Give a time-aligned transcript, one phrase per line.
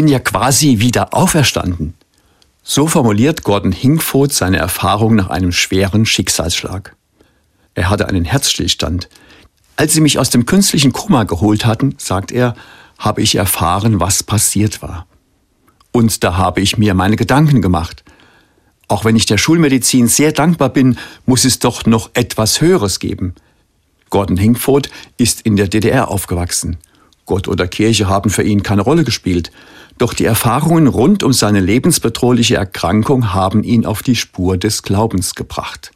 [0.00, 1.92] bin ja quasi wieder auferstanden.
[2.62, 6.96] So formuliert Gordon Hinkfoth seine Erfahrung nach einem schweren Schicksalsschlag.
[7.74, 9.10] Er hatte einen Herzstillstand.
[9.76, 12.54] Als sie mich aus dem künstlichen Koma geholt hatten, sagt er,
[12.98, 15.06] habe ich erfahren, was passiert war.
[15.92, 18.02] Und da habe ich mir meine Gedanken gemacht.
[18.88, 20.96] Auch wenn ich der Schulmedizin sehr dankbar bin,
[21.26, 23.34] muss es doch noch etwas Höheres geben.
[24.08, 24.88] Gordon Hinkfoth
[25.18, 26.78] ist in der DDR aufgewachsen.
[27.26, 29.50] Gott oder Kirche haben für ihn keine Rolle gespielt.
[29.98, 35.34] Doch die Erfahrungen rund um seine lebensbedrohliche Erkrankung haben ihn auf die Spur des Glaubens
[35.34, 35.92] gebracht.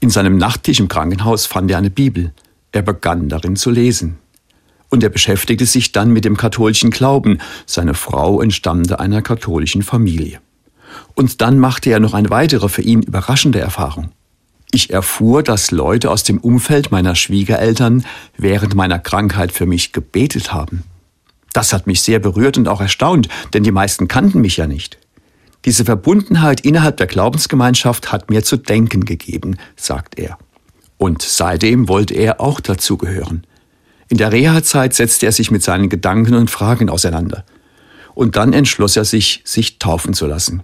[0.00, 2.32] In seinem Nachttisch im Krankenhaus fand er eine Bibel.
[2.72, 4.18] Er begann darin zu lesen.
[4.88, 7.38] Und er beschäftigte sich dann mit dem katholischen Glauben.
[7.66, 10.40] Seine Frau entstammte einer katholischen Familie.
[11.14, 14.10] Und dann machte er noch eine weitere für ihn überraschende Erfahrung.
[14.74, 18.06] Ich erfuhr, dass Leute aus dem Umfeld meiner Schwiegereltern
[18.38, 20.84] während meiner Krankheit für mich gebetet haben.
[21.52, 24.96] Das hat mich sehr berührt und auch erstaunt, denn die meisten kannten mich ja nicht.
[25.66, 30.38] Diese Verbundenheit innerhalb der Glaubensgemeinschaft hat mir zu denken gegeben, sagt er.
[30.96, 33.46] Und seitdem wollte er auch dazugehören.
[34.08, 37.44] In der Reha-Zeit setzte er sich mit seinen Gedanken und Fragen auseinander.
[38.14, 40.62] Und dann entschloss er sich, sich taufen zu lassen.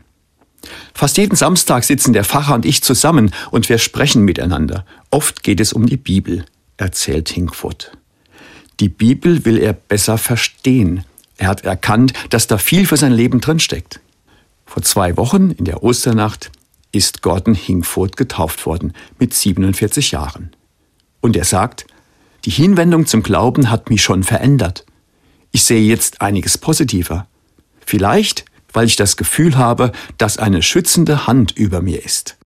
[0.98, 4.84] Fast jeden Samstag sitzen der Pfarrer und ich zusammen und wir sprechen miteinander.
[5.12, 6.44] Oft geht es um die Bibel,
[6.76, 7.92] erzählt Hinkfoot.
[8.80, 11.04] Die Bibel will er besser verstehen.
[11.36, 14.00] Er hat erkannt, dass da viel für sein Leben drinsteckt.
[14.66, 16.50] Vor zwei Wochen, in der Osternacht,
[16.90, 20.50] ist Gordon Hinkfoot getauft worden mit 47 Jahren.
[21.20, 21.86] Und er sagt,
[22.44, 24.84] die Hinwendung zum Glauben hat mich schon verändert.
[25.52, 27.28] Ich sehe jetzt einiges positiver.
[27.86, 32.36] Vielleicht weil ich das Gefühl habe, dass eine schützende Hand über mir ist.